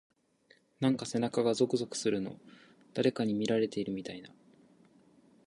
[0.79, 2.39] なんか背中がゾクゾクするの。
[2.95, 4.31] 誰かに見られてるみたいな…。